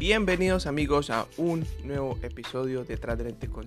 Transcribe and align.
Bienvenidos 0.00 0.66
amigos 0.66 1.10
a 1.10 1.26
un 1.36 1.66
nuevo 1.84 2.18
episodio 2.22 2.84
de 2.84 2.96
Tras 2.96 3.18
de 3.18 3.24
Lente 3.24 3.50
con. 3.50 3.66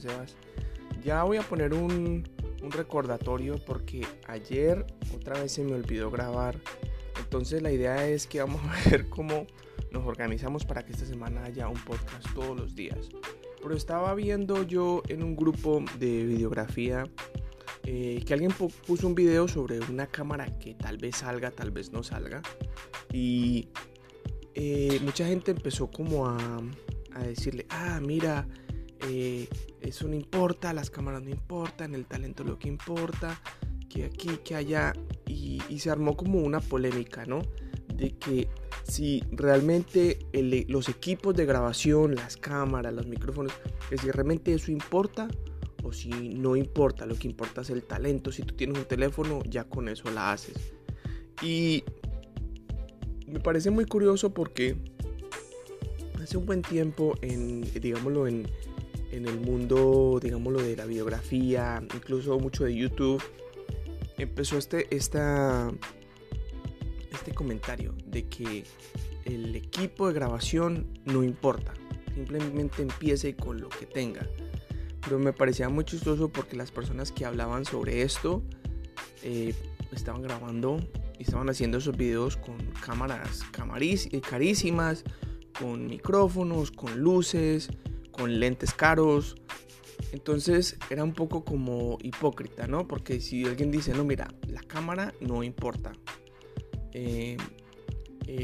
Ya 1.03 1.23
voy 1.25 1.37
a 1.37 1.43
poner 1.43 1.75
un, 1.75 2.27
un 2.63 2.71
recordatorio 2.71 3.63
porque 3.63 4.01
ayer 4.27 4.83
otra 5.13 5.39
vez 5.39 5.51
se 5.51 5.63
me 5.63 5.75
olvidó 5.75 6.09
grabar. 6.09 6.59
Entonces 7.19 7.61
la 7.61 7.71
idea 7.71 8.07
es 8.07 8.25
que 8.25 8.39
vamos 8.39 8.59
a 8.67 8.89
ver 8.89 9.09
cómo 9.09 9.45
nos 9.91 10.07
organizamos 10.07 10.65
para 10.65 10.83
que 10.83 10.93
esta 10.93 11.05
semana 11.05 11.43
haya 11.43 11.67
un 11.67 11.79
podcast 11.83 12.25
todos 12.33 12.59
los 12.59 12.73
días. 12.73 13.09
Pero 13.61 13.75
estaba 13.75 14.15
viendo 14.15 14.63
yo 14.63 15.03
en 15.09 15.21
un 15.21 15.35
grupo 15.35 15.85
de 15.99 16.25
videografía 16.25 17.03
eh, 17.83 18.23
que 18.25 18.33
alguien 18.33 18.51
puso 18.87 19.05
un 19.05 19.13
video 19.13 19.47
sobre 19.47 19.81
una 19.81 20.07
cámara 20.07 20.47
que 20.57 20.73
tal 20.73 20.97
vez 20.97 21.17
salga, 21.17 21.51
tal 21.51 21.69
vez 21.69 21.91
no 21.91 22.01
salga. 22.01 22.41
Y 23.11 23.67
eh, 24.55 24.99
mucha 25.03 25.25
gente 25.25 25.51
empezó 25.51 25.89
como 25.89 26.27
a, 26.27 26.61
decirle, 27.25 27.65
ah, 27.69 27.99
mira, 28.01 28.47
eh, 29.07 29.47
eso 29.81 30.07
no 30.07 30.15
importa, 30.15 30.73
las 30.73 30.89
cámaras 30.89 31.23
no 31.23 31.29
importan, 31.29 31.93
el 31.95 32.05
talento 32.05 32.43
lo 32.43 32.57
que 32.57 32.67
importa, 32.67 33.39
que 33.89 34.05
aquí, 34.05 34.37
que 34.43 34.55
allá. 34.55 34.93
Y, 35.27 35.59
se 35.79 35.89
armó 35.89 36.15
como 36.15 36.39
una 36.39 36.59
polémica, 36.61 37.25
¿no? 37.25 37.41
De 37.93 38.11
que 38.11 38.47
si 38.83 39.23
realmente 39.31 40.19
los 40.67 40.87
equipos 40.89 41.35
de 41.35 41.45
grabación, 41.45 42.15
las 42.15 42.37
cámaras, 42.37 42.93
los 42.93 43.07
micrófonos, 43.07 43.51
que 43.89 43.97
si 43.97 44.11
realmente 44.11 44.53
eso 44.53 44.71
importa 44.71 45.27
o 45.83 45.91
si 45.91 46.09
no 46.09 46.55
importa, 46.55 47.05
lo 47.05 47.15
que 47.15 47.27
importa 47.27 47.61
es 47.61 47.69
el 47.69 47.83
talento. 47.83 48.31
Si 48.31 48.43
tú 48.43 48.55
tienes 48.55 48.77
un 48.77 48.85
teléfono, 48.85 49.41
ya 49.43 49.65
con 49.65 49.89
eso 49.89 50.09
la 50.11 50.31
haces. 50.31 50.73
Y 51.41 51.83
me 53.33 53.39
parece 53.39 53.71
muy 53.71 53.85
curioso 53.85 54.31
porque 54.31 54.75
hace 56.21 56.37
un 56.37 56.45
buen 56.45 56.61
tiempo 56.61 57.15
en, 57.21 57.61
digámoslo, 57.61 58.27
en, 58.27 58.47
en 59.11 59.27
el 59.27 59.39
mundo, 59.39 60.19
digámoslo, 60.21 60.61
de 60.61 60.75
la 60.75 60.85
biografía, 60.85 61.81
incluso 61.95 62.37
mucho 62.39 62.63
de 62.65 62.75
YouTube, 62.75 63.21
empezó 64.19 64.59
este, 64.59 64.95
esta, 64.95 65.73
este 67.11 67.33
comentario 67.33 67.95
de 68.05 68.27
que 68.27 68.65
el 69.25 69.55
equipo 69.55 70.07
de 70.07 70.13
grabación 70.13 70.87
no 71.05 71.23
importa, 71.23 71.73
simplemente 72.13 72.83
empiece 72.83 73.35
con 73.35 73.59
lo 73.59 73.69
que 73.69 73.87
tenga. 73.87 74.27
Pero 75.01 75.17
me 75.17 75.33
parecía 75.33 75.69
muy 75.69 75.85
chistoso 75.85 76.29
porque 76.29 76.55
las 76.55 76.69
personas 76.69 77.11
que 77.11 77.25
hablaban 77.25 77.65
sobre 77.65 78.03
esto 78.03 78.43
eh, 79.23 79.55
estaban 79.91 80.21
grabando 80.21 80.77
estaban 81.23 81.49
haciendo 81.49 81.77
esos 81.77 81.97
videos 81.97 82.37
con 82.37 82.57
cámaras 82.85 83.41
eh, 84.11 84.21
carísimas, 84.21 85.03
con 85.57 85.87
micrófonos, 85.87 86.71
con 86.71 86.99
luces, 86.99 87.69
con 88.11 88.39
lentes 88.39 88.73
caros. 88.73 89.35
Entonces 90.11 90.77
era 90.89 91.03
un 91.03 91.13
poco 91.13 91.43
como 91.43 91.97
hipócrita, 92.01 92.67
¿no? 92.67 92.87
Porque 92.87 93.19
si 93.19 93.45
alguien 93.45 93.71
dice, 93.71 93.93
no, 93.93 94.03
mira, 94.03 94.33
la 94.47 94.61
cámara 94.61 95.13
no 95.21 95.43
importa. 95.43 95.93
Eh, 96.91 97.37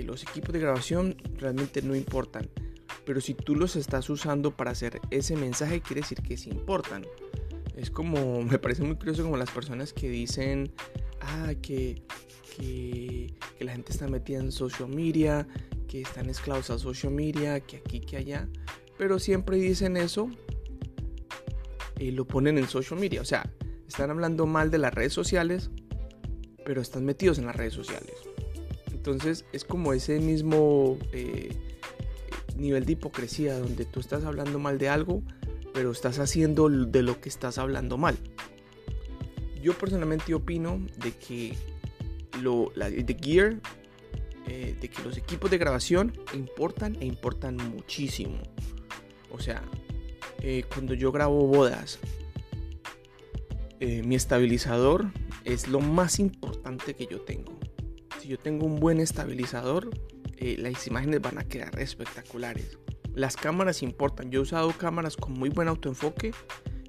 los 0.06 0.24
equipos 0.24 0.54
de 0.54 0.60
grabación 0.60 1.16
realmente 1.38 1.82
no 1.82 1.96
importan 1.96 2.50
pero 3.10 3.22
si 3.22 3.34
tú 3.34 3.56
los 3.56 3.76
estás 3.76 4.08
usando 4.12 4.56
para 4.56 4.70
hacer 4.70 5.02
ese 5.10 5.36
mensaje, 5.36 5.82
quiere 5.82 6.02
decir 6.02 6.22
que 6.22 6.38
sí 6.38 6.52
importan. 6.52 7.08
Es 7.76 7.90
como, 7.90 8.44
me 8.44 8.60
parece 8.60 8.84
muy 8.84 8.98
curioso 8.98 9.24
como 9.24 9.36
las 9.36 9.50
personas 9.50 9.94
que 9.94 10.08
dicen, 10.10 10.72
ah, 11.20 11.54
que, 11.60 12.04
que, 12.60 13.34
la 13.60 13.74
gente 13.74 13.92
está 13.92 14.08
metida 14.08 14.40
en 14.40 14.52
social 14.52 14.90
media, 14.90 15.48
que 15.88 16.02
están 16.02 16.30
esclavos 16.30 16.70
a 16.70 16.80
social 16.80 17.12
media, 17.12 17.60
que 17.60 17.78
aquí, 17.78 18.00
que 18.00 18.18
allá. 18.18 18.48
Pero 18.98 19.20
siempre 19.20 19.58
dicen 19.58 19.98
eso 19.98 20.30
y 21.98 22.12
lo 22.12 22.26
ponen 22.26 22.58
en 22.58 22.68
social 22.68 23.00
media. 23.00 23.22
O 23.22 23.26
sea, 23.26 23.52
están 23.88 24.10
hablando 24.12 24.46
mal 24.46 24.72
de 24.72 24.78
las 24.78 24.94
redes 24.94 25.14
sociales, 25.14 25.72
pero 26.66 26.82
están 26.82 27.06
metidos 27.06 27.38
en 27.38 27.46
las 27.46 27.56
redes 27.56 27.74
sociales. 27.74 28.14
Entonces 28.92 29.46
es 29.52 29.64
como 29.64 29.94
ese 29.94 30.20
mismo... 30.20 30.98
Eh, 31.12 31.50
nivel 32.60 32.86
de 32.86 32.94
hipocresía 32.94 33.58
donde 33.58 33.86
tú 33.86 34.00
estás 34.00 34.26
hablando 34.26 34.60
mal 34.60 34.78
de 34.78 34.90
algo, 34.90 35.24
pero 35.74 35.92
estás 35.92 36.20
haciendo 36.20 36.70
de 36.70 37.02
lo 37.02 37.20
que 37.22 37.30
estás 37.30 37.58
hablando 37.58 37.98
mal. 37.98 38.18
Yo 39.62 39.78
personalmente 39.78 40.34
opino 40.34 40.86
de 40.98 41.12
que 41.12 41.58
lo, 42.40 42.72
de 42.76 43.18
gear, 43.22 43.60
eh, 44.48 44.76
de 44.80 44.90
que 44.90 45.04
los 45.04 45.18
equipos 45.18 45.52
de 45.52 45.58
grabación 45.58 46.14
importan 46.34 46.98
e 47.00 47.06
importan 47.06 47.58
muchísimo. 47.58 48.42
O 49.32 49.40
sea, 49.40 49.64
eh, 50.42 50.64
cuando 50.74 50.94
yo 50.94 51.12
grabo 51.12 51.48
bodas, 51.48 52.00
eh, 53.82 54.04
mi 54.04 54.16
estabilizador 54.16 55.12
es 55.46 55.68
lo 55.68 55.80
más 55.80 56.20
importante 56.20 56.96
que 56.96 57.08
yo 57.08 57.22
tengo. 57.22 57.58
Si 58.22 58.28
yo 58.28 58.38
tengo 58.38 58.66
un 58.66 58.80
buen 58.80 59.00
estabilizador, 59.00 59.90
eh, 60.38 60.58
las 60.58 60.88
imágenes 60.88 61.22
van 61.22 61.38
a 61.38 61.44
quedar 61.44 61.80
espectaculares. 61.80 62.78
Las 63.14 63.36
cámaras 63.36 63.82
importan. 63.82 64.32
Yo 64.32 64.40
he 64.40 64.44
usado 64.44 64.72
cámaras 64.72 65.18
con 65.18 65.34
muy 65.34 65.50
buen 65.50 65.68
autoenfoque 65.68 66.34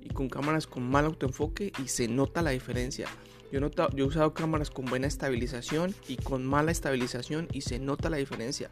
y 0.00 0.08
con 0.08 0.28
cámaras 0.28 0.66
con 0.66 0.88
mal 0.88 1.04
autoenfoque 1.04 1.72
y 1.82 1.88
se 1.88 2.08
nota 2.08 2.42
la 2.42 2.50
diferencia. 2.50 3.08
Yo, 3.52 3.60
yo 3.68 4.04
he 4.04 4.08
usado 4.08 4.32
cámaras 4.34 4.70
con 4.70 4.84
buena 4.84 5.06
estabilización 5.06 5.94
y 6.06 6.16
con 6.16 6.44
mala 6.44 6.70
estabilización 6.70 7.48
y 7.52 7.62
se 7.62 7.78
nota 7.78 8.10
la 8.10 8.16
diferencia. 8.18 8.70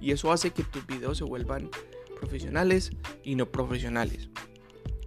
Y 0.00 0.12
eso 0.12 0.32
hace 0.32 0.50
que 0.50 0.62
tus 0.62 0.86
videos 0.86 1.18
se 1.18 1.24
vuelvan 1.24 1.70
profesionales 2.18 2.90
y 3.22 3.34
no 3.34 3.46
profesionales. 3.46 4.28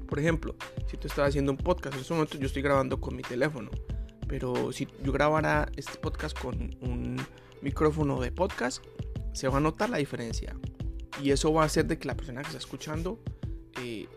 Por 0.08 0.20
ejemplo, 0.20 0.56
si 0.88 0.98
tú 0.98 1.08
estás 1.08 1.30
haciendo 1.30 1.52
un 1.52 1.58
podcast, 1.58 1.96
en 1.96 2.02
este 2.02 2.14
momento 2.14 2.38
yo 2.38 2.48
estoy 2.48 2.62
grabando 2.62 3.00
con 3.00 3.16
mi 3.16 3.22
teléfono. 3.22 3.70
Pero 4.28 4.72
si 4.72 4.88
yo 5.04 5.12
grabara 5.12 5.70
este 5.76 5.98
podcast 6.00 6.38
con 6.38 6.76
un 6.82 7.18
micrófono 7.62 8.20
de 8.20 8.32
podcast, 8.32 8.84
se 9.34 9.48
va 9.48 9.58
a 9.58 9.62
notar 9.62 9.90
la 9.90 9.98
diferencia. 9.98 10.56
Y 11.22 11.32
eso 11.32 11.54
va 11.54 11.64
a 11.64 11.66
hacer 11.66 11.86
de 11.86 11.98
que 11.98 12.08
la 12.08 12.16
persona 12.16 12.42
que 12.42 12.48
está 12.48 12.58
escuchando 12.58 13.20
eh, 13.82 14.08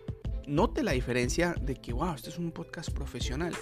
note 0.46 0.82
la 0.82 0.92
diferencia 0.92 1.54
de 1.60 1.76
que, 1.76 1.92
wow, 1.92 2.14
este 2.14 2.30
es 2.30 2.38
un 2.38 2.52
podcast 2.52 2.90
profesional. 2.90 3.54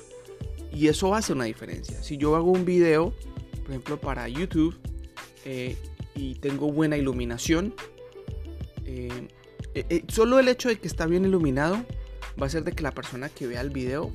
Y 0.75 0.89
eso 0.89 1.15
hace 1.15 1.33
una 1.33 1.45
diferencia. 1.45 2.03
Si 2.03 2.17
yo 2.17 2.35
hago 2.37 2.51
un 2.51 2.65
video, 2.65 3.13
por 3.63 3.71
ejemplo, 3.71 4.01
para 4.01 4.29
YouTube, 4.29 4.77
eh, 5.45 5.77
y 6.15 6.35
tengo 6.37 6.73
buena 6.73 6.97
iluminación, 6.97 7.75
eh, 8.85 9.29
solo 10.09 10.39
el 10.39 10.49
hecho 10.49 10.69
de 10.69 10.79
que 10.79 10.87
está 10.87 11.07
bien 11.07 11.25
iluminado 11.25 11.77
va 12.41 12.45
a 12.45 12.47
hacer 12.47 12.65
de 12.65 12.73
que 12.73 12.83
la 12.83 12.93
persona 12.93 13.29
que 13.29 13.47
vea 13.47 13.61
el 13.61 13.71
video 13.71 14.13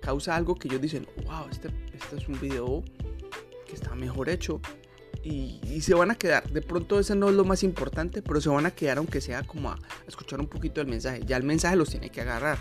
causa 0.00 0.36
algo 0.36 0.54
que 0.56 0.68
ellos 0.68 0.80
dicen, 0.80 1.06
wow, 1.24 1.46
este, 1.50 1.68
este 1.92 2.16
es 2.16 2.28
un 2.28 2.40
video 2.40 2.82
que 3.66 3.74
está 3.74 3.94
mejor 3.94 4.28
hecho 4.28 4.60
y, 5.24 5.80
se 5.80 5.94
van 5.94 6.10
a 6.10 6.14
quedar. 6.14 6.48
De 6.50 6.60
pronto 6.60 7.00
ese 7.00 7.14
no 7.14 7.28
es 7.28 7.34
lo 7.34 7.44
más 7.44 7.62
importante, 7.62 8.22
pero 8.22 8.40
se 8.40 8.48
van 8.48 8.66
a 8.66 8.70
quedar 8.70 8.98
aunque 8.98 9.20
sea 9.20 9.42
como 9.42 9.70
a, 9.70 9.78
escuchar 10.06 10.40
un 10.40 10.46
poquito 10.46 10.80
el 10.80 10.86
mensaje. 10.86 11.22
Ya 11.24 11.36
el 11.36 11.44
mensaje 11.44 11.76
los 11.76 11.90
tiene 11.90 12.10
que 12.10 12.20
agarrar. 12.20 12.58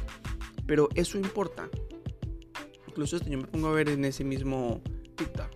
Pero 0.66 0.90
eso 0.96 1.18
importa. 1.18 1.70
Incluso 2.94 3.18
yo 3.18 3.40
me 3.40 3.48
pongo 3.48 3.70
a 3.70 3.72
ver 3.72 3.90
en 3.90 4.06
ese 4.06 4.24
mismo 4.24 4.80
TikTok, 5.16 5.50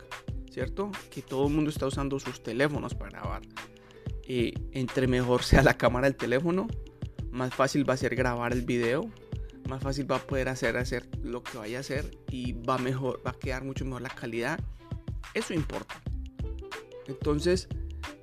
¿cierto? 0.50 0.90
Que 1.12 1.22
todo 1.22 1.46
el 1.46 1.54
mundo 1.54 1.70
está 1.70 1.86
usando 1.86 2.20
sus 2.20 2.42
teléfonos 2.42 2.96
para 2.96 3.12
grabar. 3.12 3.44
Entre 4.28 5.06
mejor 5.06 5.44
sea 5.44 5.62
la 5.62 5.78
cámara 5.78 6.08
del 6.08 6.16
teléfono, 6.16 6.66
más 7.30 7.54
fácil 7.54 7.88
va 7.88 7.94
a 7.94 7.98
ser 7.98 8.16
grabar 8.16 8.54
el 8.54 8.64
video, 8.64 9.12
más 9.70 9.84
fácil 9.84 10.12
va 10.12 10.16
a 10.16 10.20
poder 10.20 10.50
hacer, 10.50 10.78
hacer 10.78 11.08
lo 11.22 11.44
que 11.44 11.60
vaya 11.60 11.78
a 11.78 11.82
hacer 11.82 12.18
y 12.32 12.54
va 12.54 12.80
mejor, 12.80 13.22
va 13.24 13.30
a 13.32 13.38
quedar 13.38 13.64
mucho 13.64 13.86
mejor 13.86 14.02
la 14.02 14.10
calidad. 14.10 14.60
Eso 15.36 15.54
importa. 15.54 16.02
Entonces, 17.06 17.68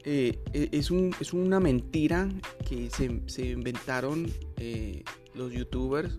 eh, 0.02 0.40
e, 0.52 0.70
es, 0.72 0.90
una 0.90 1.60
mentira 1.60 2.28
que 2.68 2.90
se, 2.90 3.44
inventaron 3.46 4.28
eh, 4.56 5.04
los 5.34 5.52
youtubers 5.52 6.18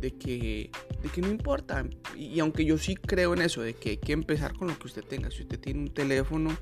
de 0.00 0.12
que, 0.12 0.70
de 1.02 1.08
que 1.08 1.20
no 1.20 1.28
importa. 1.28 1.84
Y, 2.16 2.40
aunque 2.40 2.64
yo 2.64 2.78
sí 2.78 2.94
creo 2.94 3.34
en 3.34 3.42
eso, 3.42 3.62
de 3.62 3.74
que 3.74 3.90
hay 3.90 3.96
que 3.98 4.12
empezar 4.12 4.54
con 4.54 4.68
lo 4.68 4.78
que 4.78 4.86
usted 4.86 5.04
tenga. 5.04 5.30
Si 5.30 5.42
usted 5.42 5.58
tiene 5.58 5.80
un 5.80 5.94
teléfono, 5.94 6.56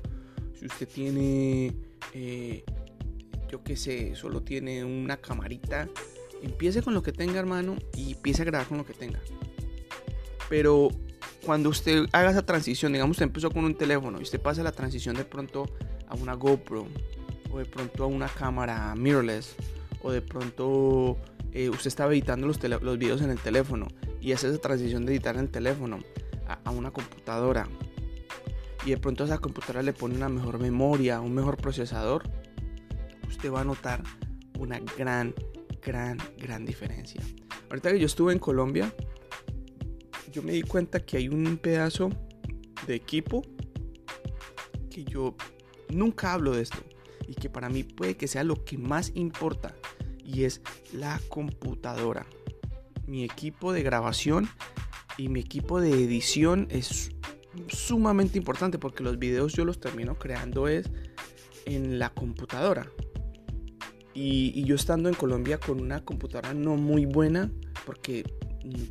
si 0.53 0.65
usted 0.65 0.87
tiene, 0.87 1.75
eh, 2.13 2.63
yo 3.49 3.63
qué 3.63 3.75
sé, 3.75 4.15
solo 4.15 4.41
tiene 4.41 4.83
una 4.83 5.17
camarita, 5.17 5.89
empiece 6.41 6.81
con 6.81 6.93
lo 6.93 7.03
que 7.03 7.11
tenga, 7.11 7.39
hermano, 7.39 7.77
y 7.95 8.13
empiece 8.13 8.41
a 8.41 8.45
grabar 8.45 8.67
con 8.67 8.77
lo 8.77 8.85
que 8.85 8.93
tenga. 8.93 9.19
Pero 10.49 10.89
cuando 11.45 11.69
usted 11.69 12.05
haga 12.11 12.31
esa 12.31 12.45
transición, 12.45 12.93
digamos, 12.93 13.15
usted 13.15 13.25
empezó 13.25 13.51
con 13.51 13.65
un 13.65 13.75
teléfono 13.75 14.19
y 14.19 14.23
usted 14.23 14.39
pasa 14.39 14.63
la 14.63 14.71
transición 14.71 15.15
de 15.15 15.25
pronto 15.25 15.65
a 16.07 16.15
una 16.15 16.33
GoPro 16.33 16.87
o 17.51 17.57
de 17.59 17.65
pronto 17.65 18.03
a 18.03 18.07
una 18.07 18.27
cámara 18.27 18.93
mirrorless 18.95 19.55
o 20.01 20.11
de 20.11 20.21
pronto 20.21 21.17
eh, 21.57 21.71
usted 21.71 21.87
estaba 21.87 22.11
editando 22.11 22.45
los, 22.45 22.59
videos 22.99 23.23
en 23.23 23.31
el 23.31 23.39
teléfono 23.39 23.87
y 24.21 24.31
hace 24.31 24.47
esa 24.47 24.59
transición 24.59 25.07
de 25.07 25.13
editar 25.13 25.33
en 25.37 25.41
el 25.41 25.49
teléfono 25.49 25.97
a, 26.63 26.69
una 26.69 26.91
computadora 26.91 27.67
y 28.85 28.91
de 28.91 28.97
pronto 28.97 29.23
a 29.23 29.25
esa 29.25 29.39
computadora 29.39 29.81
le 29.81 29.91
pone 29.91 30.13
una 30.13 30.29
mejor 30.29 30.59
memoria, 30.59 31.19
un 31.19 31.33
mejor 31.33 31.57
procesador, 31.57 32.29
usted 33.27 33.51
va 33.51 33.61
a 33.61 33.63
notar 33.63 34.03
una 34.59 34.79
gran, 34.95 35.33
gran, 35.81 36.19
gran 36.37 36.63
diferencia. 36.63 37.23
Ahorita 37.71 37.91
que 37.91 37.99
yo 38.01 38.05
estuve 38.05 38.33
en 38.33 38.39
Colombia, 38.39 38.93
yo 40.31 40.43
me 40.43 40.51
di 40.51 40.61
cuenta 40.61 40.99
que 40.99 41.17
hay 41.17 41.27
un 41.27 41.57
pedazo 41.57 42.11
de 42.85 42.93
equipo 42.93 43.41
que 44.91 45.03
yo 45.05 45.35
nunca 45.89 46.33
hablo 46.33 46.51
de 46.51 46.61
esto 46.61 46.77
y 47.27 47.33
que 47.33 47.49
para 47.49 47.67
mí 47.67 47.83
puede 47.83 48.15
que 48.15 48.27
sea 48.27 48.43
lo 48.43 48.63
que 48.63 48.77
más 48.77 49.11
importa 49.15 49.73
y 50.27 50.43
es 50.43 50.61
la 50.93 51.19
computadora. 51.29 52.27
Mi 53.07 53.23
equipo 53.23 53.71
de 53.71 53.81
grabación 53.81 54.49
y 55.17 55.29
mi 55.29 55.39
equipo 55.39 55.79
de 55.79 55.91
edición 55.91 56.67
es 56.69 57.11
sumamente 57.69 58.37
importante 58.37 58.77
porque 58.77 59.03
los 59.03 59.17
videos 59.17 59.53
yo 59.53 59.65
los 59.65 59.79
termino 59.79 60.19
creando 60.19 60.67
es 60.67 60.91
en 61.65 61.97
la 61.97 62.09
computadora. 62.09 62.91
Y, 64.13 64.63
yo 64.63 64.75
estando 64.75 65.09
en 65.09 65.15
Colombia 65.15 65.59
con 65.59 65.79
una 65.79 66.03
computadora 66.03 66.53
no 66.53 66.75
muy 66.75 67.05
buena, 67.05 67.51
porque 67.85 68.25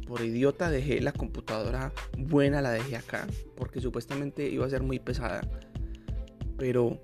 por 0.06 0.22
idiota 0.22 0.70
dejé 0.70 1.00
la 1.00 1.12
computadora 1.12 1.92
buena, 2.16 2.62
la 2.62 2.70
dejé 2.70 2.96
acá, 2.96 3.26
porque 3.56 3.80
supuestamente 3.80 4.48
iba 4.48 4.64
a 4.64 4.70
ser 4.70 4.82
muy 4.82 5.00
pesada. 5.00 5.40
Pero 6.56 7.00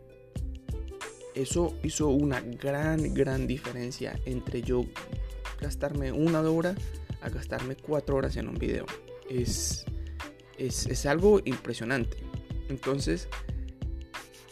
eso 1.34 1.74
hizo 1.82 2.08
una 2.08 2.40
gran, 2.40 3.14
gran 3.14 3.46
diferencia 3.46 4.18
entre 4.26 4.62
yo 4.62 4.84
gastarme 5.60 6.12
una 6.12 6.40
hora 6.40 6.74
a 7.20 7.28
gastarme 7.28 7.76
cuatro 7.76 8.16
horas 8.16 8.36
en 8.36 8.48
un 8.48 8.54
video. 8.54 8.84
Es, 9.30 9.84
es, 10.58 11.06
algo 11.06 11.40
impresionante. 11.44 12.18
Entonces, 12.68 13.28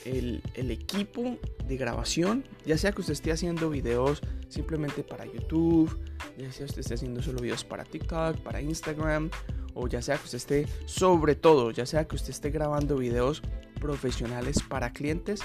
el, 0.05 0.43
el, 0.55 0.71
equipo 0.71 1.37
de 1.67 1.77
grabación, 1.77 2.44
ya 2.65 2.79
sea 2.79 2.93
que 2.93 3.00
usted 3.00 3.12
esté 3.12 3.32
haciendo 3.32 3.71
videos 3.71 4.23
simplemente 4.49 5.03
para 5.03 5.27
YouTube, 5.27 5.99
ya 6.38 6.50
sea 6.53 6.67
que 6.67 6.71
usted 6.71 6.81
esté 6.81 6.94
haciendo 6.94 7.23
solo 7.23 7.41
videos 7.41 7.65
para 7.65 7.85
TikTok, 7.85 8.38
para 8.38 8.62
Instagram, 8.62 9.31
o 9.75 9.88
ya 9.88 10.00
sea 10.03 10.17
que 10.17 10.25
usted 10.25 10.38
esté, 10.38 10.67
sobre 10.87 11.35
todo, 11.35 11.71
ya 11.71 11.87
sea 11.87 12.06
que 12.06 12.17
usted 12.17 12.31
esté 12.31 12.50
grabando 12.50 12.97
videos 12.97 13.43
profesionales 13.81 14.61
para 14.69 14.93
clientes, 14.93 15.41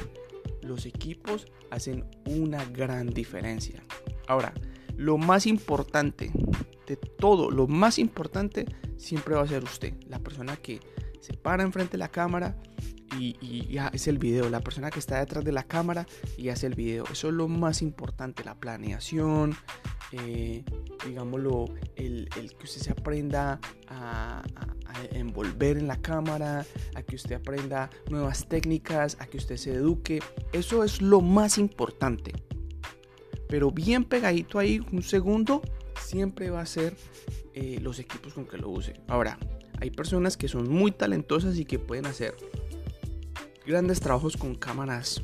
los 0.66 0.86
equipos 0.86 1.48
hacen 1.72 2.06
una 2.26 2.66
gran 2.66 3.08
diferencia. 3.08 3.84
Ahora, 4.28 4.54
lo 4.98 5.18
más 5.18 5.46
importante 5.46 6.32
de 6.88 6.96
todo, 6.96 7.52
lo 7.52 7.68
más 7.68 8.00
importante 8.00 8.66
siempre 8.98 9.36
va 9.36 9.42
a 9.42 9.48
ser 9.48 9.64
usted, 9.64 9.94
la 10.08 10.20
persona 10.20 10.56
que 10.58 10.80
se 11.20 11.34
para 11.34 11.64
enfrente 11.64 11.94
de 11.94 11.98
la 11.98 12.10
cámara 12.10 12.56
y, 13.20 13.68
ya 13.72 13.88
es 13.94 14.08
el 14.08 14.18
video, 14.18 14.50
la 14.50 14.60
persona 14.60 14.92
que 14.92 15.00
está 15.00 15.20
detrás 15.20 15.44
de 15.44 15.52
la 15.52 15.64
cámara 15.64 16.06
y 16.38 16.50
hace 16.50 16.68
el 16.68 16.76
video. 16.76 17.06
Eso 17.12 17.30
es 17.30 17.34
lo 17.34 17.48
más 17.48 17.82
importante, 17.82 18.44
la 18.44 18.56
planeación, 18.56 19.56
eh, 20.12 20.64
digámoslo, 21.06 21.66
el, 21.96 22.30
que 22.30 22.64
usted 22.64 22.82
se 22.82 22.92
aprenda 22.92 23.60
a, 23.88 24.44
envolver 25.12 25.78
en 25.78 25.88
la 25.88 26.02
cámara, 26.02 26.66
a 26.96 27.02
que 27.02 27.16
usted 27.18 27.36
aprenda 27.36 27.90
nuevas 28.10 28.48
técnicas, 28.48 29.18
a 29.20 29.28
que 29.28 29.38
usted 29.38 29.58
se 29.58 29.74
eduque. 29.74 30.22
Eso 30.54 30.84
es 30.84 31.02
lo 31.02 31.20
más 31.20 31.58
importante. 31.58 32.32
Pero 33.50 33.72
bien 33.72 34.06
pegadito 34.06 34.58
ahí, 34.58 34.80
un 34.92 35.04
segundo, 35.04 35.62
siempre 36.00 36.50
va 36.50 36.62
a 36.62 36.66
ser 36.66 36.96
eh, 37.54 37.80
los 37.82 38.00
equipos 38.00 38.34
con 38.34 38.46
que 38.46 38.58
lo 38.58 38.70
use. 38.70 39.02
Ahora, 39.08 39.38
hay 39.82 39.92
personas 39.92 40.38
que 40.38 40.48
son 40.48 40.70
muy 40.70 40.92
talentosas 40.92 41.58
y 41.58 41.66
que 41.66 41.78
pueden 41.78 42.06
hacer 42.06 42.36
grandes 43.66 44.00
trabajos 44.00 44.38
con 44.38 44.56
cámaras 44.56 45.22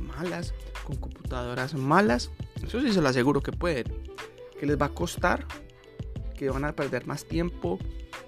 malas, 0.00 0.52
con 0.84 0.96
computadoras 0.96 1.74
malas. 1.74 2.30
Eso 2.64 2.80
sí 2.80 2.92
se 2.92 3.00
lo 3.00 3.08
aseguro 3.08 3.40
que 3.40 3.52
pueden. 3.52 4.01
Que 4.62 4.66
les 4.66 4.80
va 4.80 4.86
a 4.86 4.94
costar, 4.94 5.44
que 6.36 6.48
van 6.48 6.64
a 6.64 6.72
perder 6.76 7.04
más 7.04 7.24
tiempo, 7.24 7.80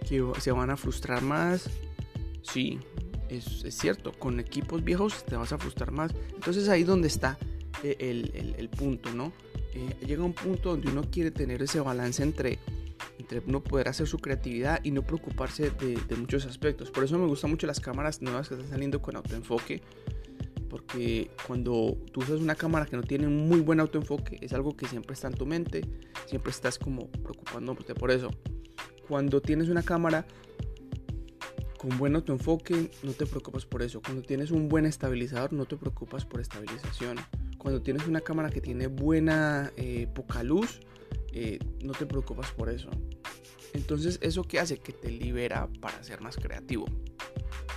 que 0.08 0.20
se 0.40 0.50
van 0.50 0.68
a 0.68 0.76
frustrar 0.76 1.22
más. 1.22 1.70
Sí, 2.42 2.80
es, 3.28 3.62
cierto, 3.70 4.10
con 4.10 4.40
equipos 4.40 4.82
viejos 4.82 5.24
te 5.24 5.36
vas 5.36 5.52
a 5.52 5.58
frustrar 5.58 5.92
más. 5.92 6.12
Entonces 6.34 6.68
ahí 6.68 6.82
donde 6.82 7.06
está 7.06 7.38
eh, 7.84 7.96
el, 8.58 8.68
punto, 8.68 9.14
¿no? 9.14 9.32
Eh, 9.74 9.94
llega 10.04 10.24
un 10.24 10.32
punto 10.32 10.70
donde 10.70 10.90
uno 10.90 11.02
quiere 11.08 11.30
tener 11.30 11.62
ese 11.62 11.78
balance 11.78 12.20
entre 12.24 12.58
entre 13.16 13.40
uno 13.46 13.62
poder 13.62 13.86
hacer 13.86 14.08
su 14.08 14.18
creatividad 14.18 14.80
y 14.82 14.90
no 14.90 15.02
preocuparse 15.02 15.70
de, 15.70 16.16
muchos 16.16 16.46
aspectos. 16.46 16.90
Por 16.90 17.04
eso 17.04 17.16
me 17.16 17.28
gustan 17.28 17.52
mucho 17.52 17.68
las 17.68 17.78
cámaras 17.78 18.20
nuevas 18.20 18.48
que 18.48 18.56
están 18.56 18.70
saliendo 18.70 19.00
con 19.00 19.14
autoenfoque, 19.14 19.82
porque 20.74 21.30
cuando 21.46 21.96
tú 22.10 22.18
usas 22.18 22.40
una 22.40 22.56
cámara 22.56 22.84
que 22.84 22.96
no 22.96 23.04
tiene 23.04 23.28
muy 23.28 23.60
buen 23.60 23.78
autoenfoque, 23.78 24.38
es 24.40 24.52
algo 24.54 24.76
que 24.76 24.88
siempre 24.88 25.14
está 25.14 25.28
en 25.28 25.34
tu 25.34 25.46
mente, 25.46 25.82
siempre 26.26 26.50
estás 26.50 26.80
como 26.80 27.08
preocupándote 27.12 27.94
por 27.94 28.10
eso. 28.10 28.28
Cuando 29.06 29.40
tienes 29.40 29.68
una 29.68 29.84
cámara 29.84 30.26
con 31.78 31.96
buen 31.96 32.16
autoenfoque, 32.16 32.90
no 33.04 33.12
te 33.12 33.24
preocupas 33.24 33.64
por 33.66 33.82
eso. 33.82 34.02
Cuando 34.02 34.22
tienes 34.22 34.50
un 34.50 34.68
buen 34.68 34.84
estabilizador, 34.84 35.52
no 35.52 35.64
te 35.64 35.76
preocupas 35.76 36.24
por 36.24 36.40
estabilización. 36.40 37.18
Cuando 37.56 37.80
tienes 37.80 38.08
una 38.08 38.20
cámara 38.20 38.50
que 38.50 38.60
tiene 38.60 38.88
buena 38.88 39.72
eh, 39.76 40.08
poca 40.12 40.42
luz, 40.42 40.80
eh, 41.30 41.60
no 41.84 41.92
te 41.92 42.04
preocupas 42.04 42.50
por 42.50 42.68
eso. 42.68 42.90
Entonces, 43.74 44.18
¿eso 44.22 44.42
que 44.42 44.58
hace? 44.58 44.78
Que 44.78 44.92
te 44.92 45.12
libera 45.12 45.68
para 45.80 46.02
ser 46.02 46.20
más 46.20 46.34
creativo. 46.34 46.86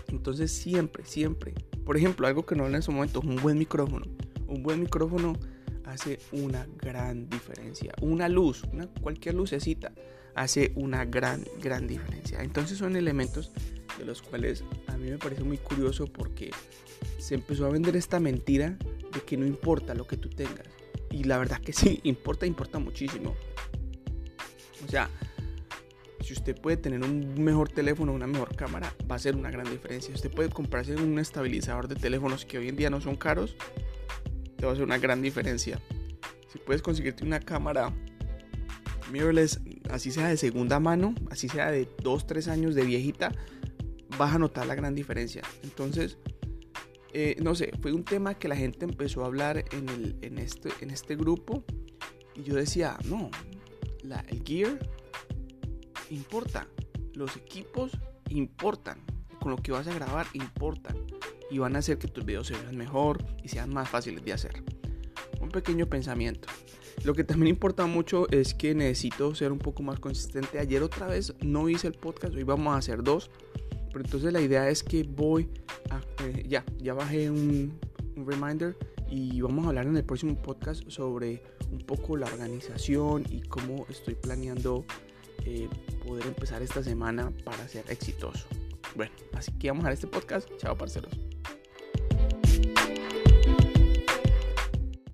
Entonces, 0.08 0.52
siempre, 0.52 1.06
siempre. 1.06 1.54
Por 1.86 1.98
ejemplo, 1.98 2.28
algo 2.28 2.46
que 2.46 2.56
no 2.56 2.66
hablé 2.66 2.78
en 2.78 2.84
su 2.84 2.92
momento, 2.92 3.22
un 3.22 3.38
buen 3.38 3.58
micrófono. 3.58 4.06
Un 4.48 4.64
buen 4.64 4.82
micrófono 4.82 5.34
hace 5.86 6.20
una 6.32 6.68
gran 6.78 7.30
diferencia. 7.30 7.94
Una 8.02 8.30
luz, 8.30 8.64
una, 8.72 8.88
cualquier 8.88 9.36
lucecita, 9.36 9.94
hace 10.36 10.72
una 10.76 11.06
gran, 11.06 11.44
gran 11.62 11.88
diferencia. 11.88 12.42
Entonces, 12.42 12.78
son 12.78 12.96
elementos 12.96 13.52
de 13.98 14.06
los 14.06 14.22
cuales 14.22 14.64
a 14.88 14.98
mí 14.98 15.10
me 15.10 15.18
parece 15.18 15.44
muy 15.44 15.58
curioso 15.58 16.08
porque 16.08 16.52
se 17.18 17.36
empezó 17.36 17.66
a 17.66 17.70
vender 17.70 17.96
esta 17.96 18.20
mentira 18.20 18.78
de 19.14 19.22
que 19.26 19.38
no 19.38 19.46
importa 19.46 19.94
lo 19.94 20.06
que 20.06 20.18
tú 20.18 20.30
tengas. 20.30 20.68
Y 21.12 21.24
la 21.24 21.38
verdad 21.38 21.60
que 21.62 21.74
sí, 21.74 22.00
importa, 22.04 22.46
importa 22.46 22.80
muchísimo. 22.80 23.36
O 24.86 24.90
sea, 24.90 25.10
si 26.28 26.34
usted 26.34 26.60
puede 26.60 26.76
tener 26.76 27.04
un 27.04 27.42
mejor 27.42 27.70
teléfono, 27.70 28.12
una 28.12 28.28
mejor 28.28 28.54
cámara, 28.54 28.94
va 29.10 29.16
a 29.16 29.20
ser 29.20 29.38
una 29.38 29.50
gran 29.50 29.70
diferencia. 29.70 30.14
Usted 30.14 30.30
puede 30.30 30.50
comprarse 30.50 30.94
un 30.94 31.18
estabilizador 31.20 31.88
de 31.88 31.96
teléfonos 31.96 32.44
que 32.44 32.58
hoy 32.58 32.68
en 32.68 32.76
día 32.76 32.90
no 32.90 33.00
son 33.00 33.16
caros, 33.16 33.56
te 34.58 34.66
va 34.66 34.72
a 34.72 34.74
hacer 34.74 34.84
una 34.84 34.98
gran 34.98 35.22
diferencia. 35.22 35.80
Si 36.52 36.60
puedes 36.60 36.82
conseguirte 36.82 37.24
una 37.24 37.40
cámara 37.40 37.94
mirrorless, 39.10 39.62
así 39.90 40.12
sea 40.12 40.28
de 40.28 40.36
segunda 40.36 40.82
mano, 40.82 41.16
así 41.32 41.48
sea 41.48 41.72
de 41.72 41.88
2, 42.04 42.28
3 42.28 42.50
años 42.50 42.76
de 42.76 42.84
viejita, 42.84 43.32
vas 44.18 44.36
a 44.36 44.38
notar 44.38 44.66
la 44.66 44.76
gran 44.76 44.96
diferencia. 44.96 45.44
Entonces, 45.64 46.18
eh, 47.14 47.38
no 47.42 47.56
sé, 47.56 47.72
fue 47.82 47.94
un 47.94 48.04
tema 48.04 48.34
que 48.34 48.50
la 48.50 48.58
gente 48.58 48.84
empezó 48.84 49.24
a 49.24 49.28
hablar 49.28 49.64
en, 49.72 49.88
el, 49.88 50.18
en, 50.22 50.40
este, 50.40 50.72
en 50.82 50.90
este 50.90 51.16
grupo 51.16 51.64
y 52.36 52.44
yo 52.44 52.54
decía, 52.56 52.98
no, 53.06 53.32
la, 54.04 54.26
el 54.28 54.44
gear 54.44 54.78
importa, 56.10 56.68
los 57.14 57.36
equipos 57.36 57.92
importan, 58.30 59.00
con 59.40 59.52
lo 59.52 59.58
que 59.58 59.72
vas 59.72 59.88
a 59.88 59.94
grabar 59.94 60.28
importan 60.34 60.98
y 61.50 61.60
van 61.60 61.76
a 61.76 61.80
hacer 61.80 61.98
que 61.98 62.08
tus 62.08 62.26
videos 62.26 62.48
se 62.48 62.56
vean 62.56 62.78
mejor 62.78 63.24
y 63.44 63.48
sean 63.48 63.74
más 63.74 63.90
fáciles 63.90 64.24
de 64.24 64.34
hacer. 64.34 64.64
Un 65.40 65.50
pequeño 65.50 65.88
pensamiento. 65.88 66.48
Lo 67.04 67.14
que 67.14 67.24
también 67.24 67.48
importa 67.48 67.86
mucho 67.86 68.28
es 68.32 68.54
que 68.54 68.74
necesito 68.74 69.34
ser 69.36 69.52
un 69.52 69.60
poco 69.60 69.84
más 69.84 70.00
consistente. 70.00 70.60
Ayer 70.60 70.82
otra 70.82 71.08
vez 71.08 71.34
no 71.42 71.70
hice 71.70 71.88
el 71.88 71.94
podcast, 71.94 72.34
hoy 72.36 72.44
vamos 72.44 72.74
a 72.74 72.78
hacer 72.78 73.04
dos. 73.04 73.30
Pero 73.92 74.04
entonces 74.04 74.34
la 74.34 74.42
idea 74.42 74.70
es 74.70 74.84
que 74.84 75.04
voy 75.04 75.50
a... 75.90 76.02
Eh, 76.24 76.44
ya, 76.48 76.66
ya 76.80 76.94
bajé 76.94 77.30
un, 77.30 77.80
reminder 78.16 78.76
y 79.10 79.42
vamos 79.42 79.66
a 79.66 79.70
hablar 79.70 79.86
en 79.86 79.96
el 79.96 80.04
próximo 80.04 80.36
podcast 80.42 80.90
sobre 80.90 81.44
un 81.72 81.78
poco 81.78 82.18
la 82.18 82.26
organización 82.26 83.24
y 83.30 83.42
cómo 83.42 83.86
estoy 83.90 84.16
planeando 84.16 84.86
eh, 85.46 85.70
poder 86.06 86.26
empezar 86.26 86.62
esta 86.62 86.84
semana 86.84 87.32
para 87.44 87.68
ser 87.68 87.86
exitoso. 87.90 88.46
Bueno, 88.96 89.12
así 89.34 89.52
que 89.54 89.70
vamos 89.70 89.86
a 89.86 89.92
este 89.92 90.08
podcast. 90.08 90.50
Chao, 90.58 90.78
parceros. 90.78 91.14